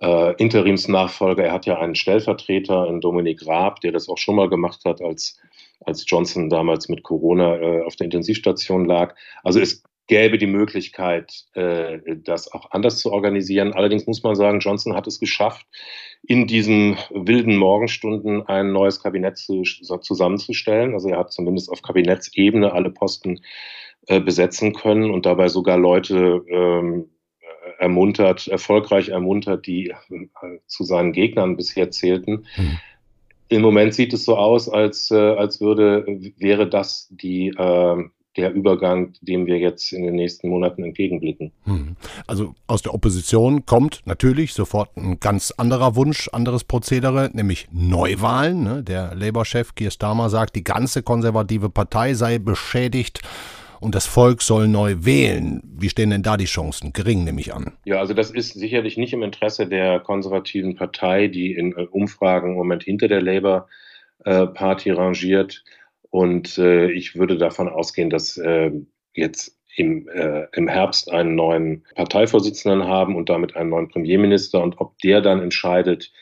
äh, 0.00 0.34
Interimsnachfolger. 0.36 1.44
Er 1.44 1.52
hat 1.52 1.66
ja 1.66 1.78
einen 1.78 1.94
Stellvertreter 1.94 2.86
in 2.88 3.00
Dominik 3.00 3.46
Raab, 3.46 3.80
der 3.80 3.92
das 3.92 4.08
auch 4.08 4.18
schon 4.18 4.36
mal 4.36 4.48
gemacht 4.48 4.84
hat, 4.84 5.00
als, 5.00 5.38
als 5.84 6.04
Johnson 6.06 6.48
damals 6.48 6.88
mit 6.88 7.02
Corona 7.02 7.56
äh, 7.56 7.82
auf 7.82 7.96
der 7.96 8.06
Intensivstation 8.06 8.84
lag. 8.84 9.14
Also 9.42 9.60
es 9.60 9.82
gäbe 10.08 10.36
die 10.36 10.46
Möglichkeit, 10.46 11.44
äh, 11.54 11.98
das 12.16 12.52
auch 12.52 12.70
anders 12.70 12.98
zu 12.98 13.12
organisieren. 13.12 13.72
Allerdings 13.72 14.06
muss 14.06 14.22
man 14.22 14.34
sagen, 14.34 14.60
Johnson 14.60 14.94
hat 14.94 15.06
es 15.06 15.20
geschafft, 15.20 15.66
in 16.22 16.46
diesen 16.46 16.96
wilden 17.10 17.56
Morgenstunden 17.56 18.46
ein 18.46 18.72
neues 18.72 19.00
Kabinett 19.00 19.38
zu, 19.38 19.62
zusammenzustellen. 19.62 20.94
Also 20.94 21.08
er 21.08 21.18
hat 21.18 21.32
zumindest 21.32 21.70
auf 21.70 21.82
Kabinettsebene 21.82 22.72
alle 22.72 22.90
Posten 22.90 23.40
äh, 24.06 24.20
besetzen 24.20 24.72
können 24.72 25.10
und 25.10 25.26
dabei 25.26 25.48
sogar 25.48 25.78
Leute 25.78 26.44
ähm, 26.48 27.08
ermuntert, 27.82 28.46
erfolgreich 28.46 29.08
ermuntert, 29.08 29.66
die 29.66 29.88
äh, 29.88 30.58
zu 30.66 30.84
seinen 30.84 31.12
Gegnern 31.12 31.56
bisher 31.56 31.90
zählten. 31.90 32.46
Mhm. 32.56 32.78
Im 33.48 33.60
Moment 33.60 33.92
sieht 33.92 34.12
es 34.14 34.24
so 34.24 34.36
aus, 34.36 34.68
als, 34.68 35.10
äh, 35.10 35.16
als 35.16 35.60
würde, 35.60 36.06
wäre 36.38 36.68
das 36.68 37.08
die, 37.10 37.48
äh, 37.48 38.04
der 38.36 38.54
Übergang, 38.54 39.12
dem 39.20 39.46
wir 39.46 39.58
jetzt 39.58 39.92
in 39.92 40.04
den 40.04 40.14
nächsten 40.14 40.48
Monaten 40.48 40.84
entgegenblicken. 40.84 41.52
Mhm. 41.66 41.96
Also 42.26 42.54
aus 42.66 42.82
der 42.82 42.94
Opposition 42.94 43.66
kommt 43.66 44.02
natürlich 44.06 44.54
sofort 44.54 44.96
ein 44.96 45.18
ganz 45.18 45.50
anderer 45.50 45.96
Wunsch, 45.96 46.28
anderes 46.32 46.64
Prozedere, 46.64 47.30
nämlich 47.34 47.66
Neuwahlen. 47.72 48.62
Ne? 48.62 48.82
Der 48.84 49.14
Labour-Chef 49.14 49.74
Keir 49.74 49.90
Starmer 49.90 50.30
sagt, 50.30 50.54
die 50.56 50.64
ganze 50.64 51.02
konservative 51.02 51.68
Partei 51.68 52.14
sei 52.14 52.38
beschädigt 52.38 53.20
und 53.82 53.94
das 53.94 54.06
Volk 54.06 54.42
soll 54.42 54.68
neu 54.68 54.94
wählen. 55.00 55.60
Wie 55.64 55.88
stehen 55.90 56.10
denn 56.10 56.22
da 56.22 56.36
die 56.36 56.44
Chancen? 56.44 56.92
Gering, 56.92 57.24
nehme 57.24 57.40
ich 57.40 57.52
an. 57.52 57.72
Ja, 57.84 57.98
also 57.98 58.14
das 58.14 58.30
ist 58.30 58.54
sicherlich 58.54 58.96
nicht 58.96 59.12
im 59.12 59.22
Interesse 59.22 59.66
der 59.66 59.98
konservativen 59.98 60.76
Partei, 60.76 61.26
die 61.26 61.52
in 61.52 61.72
äh, 61.72 61.86
Umfragen 61.90 62.50
im 62.50 62.54
Moment 62.54 62.84
hinter 62.84 63.08
der 63.08 63.20
Labour 63.20 63.68
äh, 64.24 64.46
Party 64.46 64.92
rangiert. 64.92 65.64
Und 66.10 66.58
äh, 66.58 66.90
ich 66.92 67.16
würde 67.16 67.36
davon 67.36 67.68
ausgehen, 67.68 68.08
dass 68.08 68.36
äh, 68.36 68.70
jetzt 69.14 69.58
im, 69.76 70.08
äh, 70.08 70.46
im 70.52 70.68
Herbst 70.68 71.10
einen 71.10 71.34
neuen 71.34 71.84
Parteivorsitzenden 71.96 72.86
haben 72.86 73.16
und 73.16 73.30
damit 73.30 73.56
einen 73.56 73.70
neuen 73.70 73.88
Premierminister. 73.88 74.62
Und 74.62 74.80
ob 74.80 74.96
der 74.98 75.22
dann 75.22 75.42
entscheidet, 75.42 76.12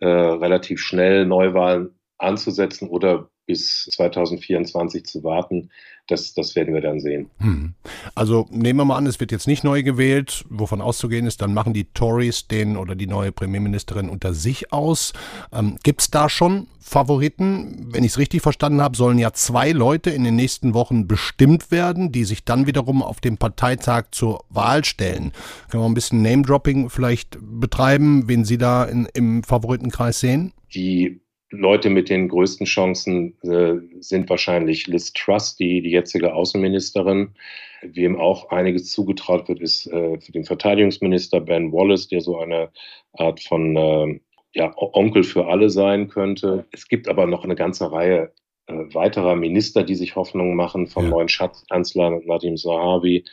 äh, 0.00 0.06
relativ 0.06 0.80
schnell 0.80 1.26
Neuwahlen 1.26 1.94
anzusetzen 2.18 2.88
oder 2.88 3.30
bis 3.46 3.88
2024 3.92 5.04
zu 5.04 5.22
warten, 5.22 5.70
das, 6.06 6.34
das 6.34 6.54
werden 6.54 6.74
wir 6.74 6.82
dann 6.82 7.00
sehen. 7.00 7.30
Hm. 7.38 7.74
Also 8.14 8.46
nehmen 8.50 8.80
wir 8.80 8.84
mal 8.84 8.96
an, 8.96 9.06
es 9.06 9.20
wird 9.20 9.32
jetzt 9.32 9.46
nicht 9.46 9.64
neu 9.64 9.82
gewählt, 9.82 10.44
wovon 10.50 10.80
auszugehen 10.80 11.26
ist, 11.26 11.40
dann 11.40 11.54
machen 11.54 11.72
die 11.72 11.84
Tories 11.84 12.46
den 12.46 12.76
oder 12.76 12.94
die 12.94 13.06
neue 13.06 13.32
Premierministerin 13.32 14.10
unter 14.10 14.34
sich 14.34 14.72
aus. 14.72 15.14
Ähm, 15.52 15.78
Gibt 15.82 16.02
es 16.02 16.10
da 16.10 16.28
schon 16.28 16.66
Favoriten? 16.78 17.88
Wenn 17.90 18.04
ich 18.04 18.12
es 18.12 18.18
richtig 18.18 18.42
verstanden 18.42 18.82
habe, 18.82 18.96
sollen 18.96 19.18
ja 19.18 19.32
zwei 19.32 19.72
Leute 19.72 20.10
in 20.10 20.24
den 20.24 20.36
nächsten 20.36 20.74
Wochen 20.74 21.08
bestimmt 21.08 21.70
werden, 21.70 22.12
die 22.12 22.24
sich 22.24 22.44
dann 22.44 22.66
wiederum 22.66 23.02
auf 23.02 23.20
dem 23.20 23.38
Parteitag 23.38 24.08
zur 24.10 24.44
Wahl 24.50 24.84
stellen. 24.84 25.32
Können 25.70 25.82
wir 25.82 25.88
ein 25.88 25.94
bisschen 25.94 26.20
Name-Dropping 26.20 26.90
vielleicht 26.90 27.38
betreiben, 27.40 28.28
wen 28.28 28.44
Sie 28.44 28.58
da 28.58 28.84
in, 28.84 29.08
im 29.14 29.42
Favoritenkreis 29.42 30.20
sehen? 30.20 30.52
Die 30.74 31.23
Leute 31.56 31.90
mit 31.90 32.08
den 32.08 32.28
größten 32.28 32.66
Chancen 32.66 33.34
äh, 33.42 33.74
sind 34.00 34.28
wahrscheinlich 34.28 34.86
Liz 34.86 35.12
Truss, 35.12 35.56
die, 35.56 35.82
die 35.82 35.90
jetzige 35.90 36.34
Außenministerin. 36.34 37.34
Wem 37.82 38.18
auch 38.18 38.50
einiges 38.50 38.90
zugetraut 38.90 39.48
wird, 39.48 39.60
ist 39.60 39.86
äh, 39.86 40.18
für 40.20 40.32
den 40.32 40.44
Verteidigungsminister 40.44 41.40
Ben 41.40 41.72
Wallace, 41.72 42.08
der 42.08 42.20
so 42.20 42.38
eine 42.38 42.70
Art 43.12 43.42
von 43.42 43.76
äh, 43.76 44.20
ja, 44.54 44.72
Onkel 44.76 45.22
für 45.22 45.46
alle 45.46 45.68
sein 45.70 46.08
könnte. 46.08 46.66
Es 46.72 46.88
gibt 46.88 47.08
aber 47.08 47.26
noch 47.26 47.44
eine 47.44 47.56
ganze 47.56 47.90
Reihe 47.90 48.32
äh, 48.66 48.94
weiterer 48.94 49.36
Minister, 49.36 49.82
die 49.82 49.94
sich 49.94 50.16
Hoffnungen 50.16 50.56
machen, 50.56 50.86
vom 50.86 51.04
ja. 51.04 51.10
neuen 51.10 51.28
Schatzkanzler 51.28 52.20
Nadim 52.24 52.56
Zahavi 52.56 53.24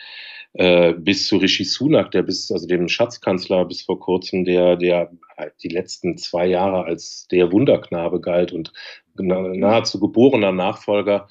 äh, 0.53 0.93
bis 0.93 1.27
zu 1.27 1.37
Rishi 1.37 1.63
Sunak, 1.63 2.11
der 2.11 2.23
bis, 2.23 2.51
also 2.51 2.67
dem 2.67 2.89
Schatzkanzler 2.89 3.65
bis 3.65 3.83
vor 3.83 3.99
kurzem, 3.99 4.43
der, 4.43 4.75
der 4.75 5.11
die 5.63 5.69
letzten 5.69 6.17
zwei 6.17 6.45
Jahre 6.45 6.83
als 6.83 7.27
der 7.31 7.51
Wunderknabe 7.51 8.19
galt 8.19 8.51
und 8.51 8.73
nahezu 9.15 9.99
geborener 9.99 10.51
Nachfolger 10.51 11.27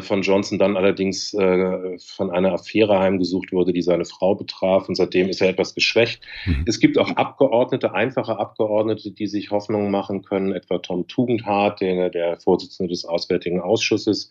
von 0.00 0.22
Johnson 0.22 0.58
dann 0.58 0.76
allerdings 0.76 1.34
äh, 1.34 1.98
von 1.98 2.30
einer 2.30 2.52
Affäre 2.52 3.00
heimgesucht 3.00 3.52
wurde, 3.52 3.72
die 3.72 3.82
seine 3.82 4.04
Frau 4.04 4.34
betraf. 4.34 4.88
Und 4.88 4.94
seitdem 4.94 5.28
ist 5.28 5.40
er 5.40 5.48
etwas 5.48 5.74
geschwächt. 5.74 6.22
Mhm. 6.46 6.64
Es 6.66 6.78
gibt 6.78 6.98
auch 6.98 7.10
Abgeordnete, 7.16 7.92
einfache 7.92 8.38
Abgeordnete, 8.38 9.10
die 9.10 9.26
sich 9.26 9.50
Hoffnungen 9.50 9.90
machen 9.90 10.22
können, 10.22 10.52
etwa 10.52 10.78
Tom 10.78 11.08
Tugendhat, 11.08 11.80
der, 11.80 12.10
der 12.10 12.38
Vorsitzende 12.38 12.90
des 12.90 13.04
Auswärtigen 13.04 13.60
Ausschusses, 13.60 14.30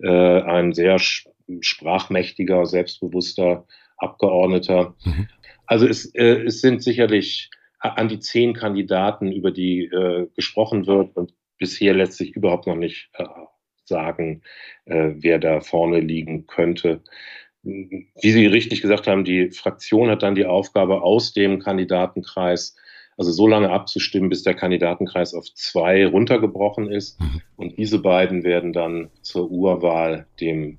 äh, 0.00 0.08
ein 0.08 0.72
sehr 0.72 0.98
sprachmächtiger, 0.98 2.66
selbstbewusster 2.66 3.66
Abgeordneter. 3.96 4.94
Mhm. 5.04 5.28
Also 5.66 5.86
es, 5.86 6.14
äh, 6.14 6.42
es 6.44 6.60
sind 6.60 6.82
sicherlich 6.82 7.50
an 7.80 8.08
die 8.08 8.18
zehn 8.18 8.54
Kandidaten, 8.54 9.32
über 9.32 9.50
die 9.50 9.84
äh, 9.84 10.28
gesprochen 10.34 10.86
wird 10.86 11.16
und 11.16 11.34
bisher 11.58 11.94
letztlich 11.94 12.34
überhaupt 12.34 12.66
noch 12.66 12.76
nicht 12.76 13.10
äh, 13.14 13.24
sagen, 13.88 14.42
äh, 14.84 15.12
wer 15.16 15.38
da 15.38 15.60
vorne 15.60 16.00
liegen 16.00 16.46
könnte. 16.46 17.02
Wie 17.62 18.30
Sie 18.30 18.46
richtig 18.46 18.82
gesagt 18.82 19.06
haben, 19.06 19.24
die 19.24 19.50
Fraktion 19.50 20.10
hat 20.10 20.22
dann 20.22 20.34
die 20.34 20.46
Aufgabe, 20.46 21.02
aus 21.02 21.32
dem 21.32 21.60
Kandidatenkreis, 21.60 22.76
also 23.16 23.30
so 23.30 23.46
lange 23.46 23.70
abzustimmen, 23.70 24.28
bis 24.28 24.42
der 24.42 24.54
Kandidatenkreis 24.54 25.34
auf 25.34 25.46
zwei 25.54 26.06
runtergebrochen 26.06 26.90
ist. 26.90 27.20
Mhm. 27.20 27.40
Und 27.56 27.78
diese 27.78 28.00
beiden 28.00 28.44
werden 28.44 28.72
dann 28.72 29.10
zur 29.22 29.50
Urwahl 29.50 30.26
dem 30.40 30.78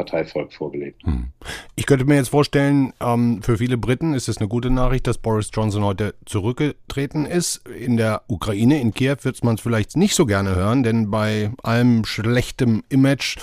Parteivolk 0.00 0.52
vorgelegt. 0.52 1.02
Hm. 1.04 1.32
Ich 1.76 1.86
könnte 1.86 2.06
mir 2.06 2.16
jetzt 2.16 2.30
vorstellen, 2.30 2.92
ähm, 3.00 3.42
für 3.42 3.58
viele 3.58 3.76
Briten 3.76 4.14
ist 4.14 4.28
es 4.28 4.38
eine 4.38 4.48
gute 4.48 4.70
Nachricht, 4.70 5.06
dass 5.06 5.18
Boris 5.18 5.50
Johnson 5.52 5.84
heute 5.84 6.14
zurückgetreten 6.24 7.26
ist. 7.26 7.68
In 7.68 7.96
der 7.96 8.22
Ukraine, 8.26 8.80
in 8.80 8.94
Kiew, 8.94 9.16
wird 9.22 9.44
man 9.44 9.56
es 9.56 9.60
vielleicht 9.60 9.96
nicht 9.96 10.14
so 10.14 10.24
gerne 10.24 10.54
hören, 10.54 10.82
denn 10.82 11.10
bei 11.10 11.50
allem 11.62 12.04
schlechtem 12.04 12.82
Image 12.88 13.36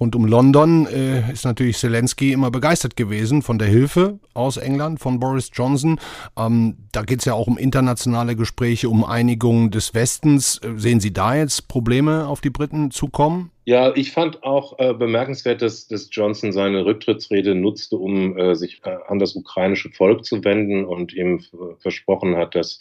Rund 0.00 0.16
um 0.16 0.24
London 0.24 0.86
äh, 0.86 1.30
ist 1.30 1.44
natürlich 1.44 1.76
Zelensky 1.76 2.32
immer 2.32 2.50
begeistert 2.50 2.96
gewesen 2.96 3.42
von 3.42 3.58
der 3.58 3.68
Hilfe 3.68 4.18
aus 4.32 4.56
England, 4.56 4.98
von 4.98 5.20
Boris 5.20 5.50
Johnson. 5.52 6.00
Ähm, 6.38 6.78
da 6.92 7.02
geht 7.02 7.18
es 7.18 7.26
ja 7.26 7.34
auch 7.34 7.46
um 7.46 7.58
internationale 7.58 8.34
Gespräche, 8.34 8.88
um 8.88 9.04
Einigung 9.04 9.70
des 9.70 9.94
Westens. 9.94 10.58
Äh, 10.64 10.78
sehen 10.78 11.00
Sie 11.00 11.12
da 11.12 11.36
jetzt 11.36 11.68
Probleme 11.68 12.26
auf 12.26 12.40
die 12.40 12.48
Briten 12.48 12.90
zukommen? 12.90 13.50
Ja, 13.66 13.94
ich 13.94 14.10
fand 14.12 14.42
auch 14.42 14.78
äh, 14.78 14.94
bemerkenswert, 14.94 15.60
dass, 15.60 15.86
dass, 15.86 16.08
Johnson 16.10 16.52
seine 16.52 16.86
Rücktrittsrede 16.86 17.54
nutzte, 17.54 17.96
um 17.96 18.38
äh, 18.38 18.54
sich 18.54 18.80
äh, 18.84 18.96
an 19.06 19.18
das 19.18 19.36
ukrainische 19.36 19.90
Volk 19.90 20.24
zu 20.24 20.42
wenden 20.42 20.86
und 20.86 21.12
ihm 21.12 21.44
versprochen 21.78 22.36
hat, 22.36 22.54
dass 22.54 22.80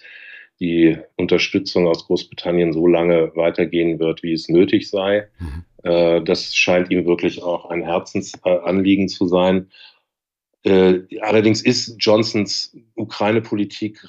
die 0.60 0.98
Unterstützung 1.16 1.88
aus 1.88 2.06
Großbritannien 2.06 2.74
so 2.74 2.88
lange 2.88 3.32
weitergehen 3.36 4.00
wird, 4.00 4.24
wie 4.24 4.34
es 4.34 4.50
nötig 4.50 4.90
sei. 4.90 5.28
Mhm. 5.40 5.64
Äh, 5.84 6.22
das 6.24 6.56
scheint 6.56 6.92
ihm 6.92 7.06
wirklich 7.06 7.42
auch 7.42 7.70
ein 7.70 7.84
Herzensanliegen 7.84 9.08
zu 9.08 9.28
sein. 9.28 9.70
Äh, 10.64 11.04
allerdings 11.22 11.62
ist 11.62 11.96
Johnsons 12.00 12.76
Ukraine-Politik 12.96 14.06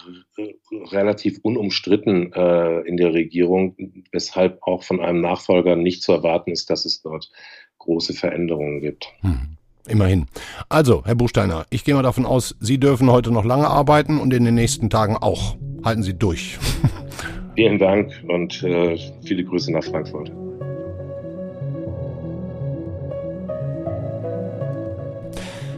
relativ 0.90 1.38
unumstritten 1.42 2.32
äh, 2.32 2.80
in 2.80 2.96
der 2.96 3.14
Regierung, 3.14 3.76
weshalb 4.10 4.58
auch 4.62 4.82
von 4.82 5.00
einem 5.00 5.20
Nachfolger 5.20 5.76
nicht 5.76 6.02
zu 6.02 6.12
erwarten 6.12 6.50
ist, 6.50 6.68
dass 6.68 6.84
es 6.84 7.02
dort 7.02 7.30
große 7.78 8.14
Veränderungen 8.14 8.80
gibt. 8.80 9.06
Hm. 9.20 9.56
Immerhin. 9.88 10.26
Also, 10.68 11.02
Herr 11.06 11.14
Buchsteiner, 11.14 11.66
ich 11.70 11.84
gehe 11.84 11.94
mal 11.94 12.02
davon 12.02 12.26
aus, 12.26 12.54
Sie 12.60 12.78
dürfen 12.78 13.10
heute 13.10 13.30
noch 13.30 13.44
lange 13.44 13.68
arbeiten 13.68 14.18
und 14.18 14.34
in 14.34 14.44
den 14.44 14.54
nächsten 14.54 14.90
Tagen 14.90 15.16
auch. 15.16 15.56
Halten 15.84 16.02
Sie 16.02 16.14
durch. 16.14 16.58
Vielen 17.56 17.78
Dank 17.78 18.12
und 18.28 18.62
äh, 18.62 18.96
viele 19.22 19.44
Grüße 19.44 19.72
nach 19.72 19.84
Frankfurt. 19.84 20.30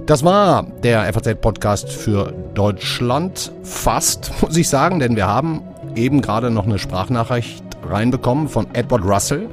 Das 0.07 0.25
war 0.25 0.67
der 0.83 1.13
FAZ-Podcast 1.13 1.91
für 1.91 2.33
Deutschland. 2.55 3.53
Fast, 3.63 4.33
muss 4.43 4.57
ich 4.57 4.69
sagen, 4.69 4.99
denn 4.99 5.17
wir 5.17 5.27
haben 5.27 5.63
eben 5.97 6.21
gerade 6.21 6.51
noch 6.51 6.67
eine 6.67 6.79
Sprachnachricht 6.79 7.65
reinbekommen 7.89 8.49
von 8.49 8.67
Edward 8.75 9.05
Russell, 9.05 9.49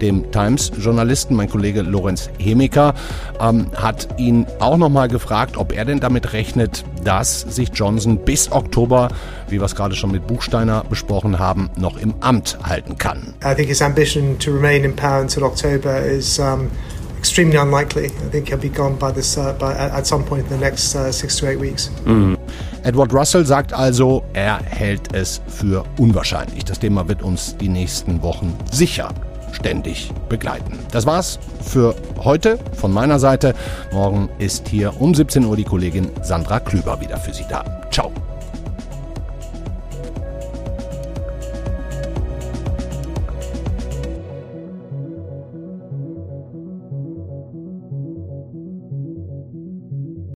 dem 0.00 0.30
Times-Journalisten. 0.30 1.34
Mein 1.34 1.50
Kollege 1.50 1.82
Lorenz 1.82 2.30
Hemiker 2.38 2.94
ähm, 3.40 3.66
hat 3.74 4.08
ihn 4.18 4.46
auch 4.58 4.76
nochmal 4.76 5.08
gefragt, 5.08 5.56
ob 5.56 5.72
er 5.72 5.84
denn 5.84 6.00
damit 6.00 6.32
rechnet, 6.32 6.84
dass 7.04 7.40
sich 7.40 7.70
Johnson 7.74 8.18
bis 8.18 8.50
Oktober, 8.50 9.08
wie 9.48 9.58
wir 9.58 9.64
es 9.64 9.74
gerade 9.74 9.94
schon 9.94 10.12
mit 10.12 10.26
Buchsteiner 10.26 10.84
besprochen 10.88 11.38
haben, 11.38 11.70
noch 11.76 11.98
im 11.98 12.14
Amt 12.20 12.58
halten 12.62 12.98
kann. 12.98 13.34
I 13.44 13.54
think 13.54 13.68
his 13.68 13.82
ambition 13.82 14.38
to 14.38 14.50
remain 14.50 14.84
in 14.84 14.94
power 14.94 15.20
until 15.20 15.44
October 15.44 16.00
is 16.00 16.38
um 16.38 16.70
extremely 17.24 17.56
unlikely. 17.56 18.06
I 18.06 18.30
think 18.30 18.48
he'll 18.48 18.58
be 18.58 18.68
gone 18.68 18.96
by 18.96 19.10
this 19.10 19.38
uh, 19.38 19.54
by, 19.58 19.72
at 19.72 20.06
some 20.06 20.24
point 20.24 20.44
in 20.44 20.50
the 20.50 20.58
next 20.58 20.94
uh, 20.94 21.10
six 21.10 21.36
to 21.38 21.48
eight 21.48 21.58
weeks. 21.58 21.90
Mhm. 22.04 22.33
Edward 22.84 23.14
Russell 23.14 23.46
sagt 23.46 23.72
also, 23.72 24.22
er 24.34 24.58
hält 24.62 25.14
es 25.14 25.40
für 25.48 25.84
unwahrscheinlich. 25.98 26.64
Das 26.64 26.78
Thema 26.78 27.08
wird 27.08 27.22
uns 27.22 27.56
die 27.56 27.68
nächsten 27.68 28.22
Wochen 28.22 28.54
sicher 28.70 29.08
ständig 29.52 30.12
begleiten. 30.28 30.78
Das 30.92 31.06
war's 31.06 31.38
für 31.62 31.94
heute 32.22 32.58
von 32.74 32.92
meiner 32.92 33.18
Seite. 33.18 33.54
Morgen 33.92 34.28
ist 34.38 34.68
hier 34.68 35.00
um 35.00 35.14
17 35.14 35.44
Uhr 35.46 35.56
die 35.56 35.64
Kollegin 35.64 36.10
Sandra 36.22 36.60
Klüber 36.60 37.00
wieder 37.00 37.16
für 37.16 37.32
Sie 37.32 37.44
da. 37.48 37.64
Ciao. 37.90 38.12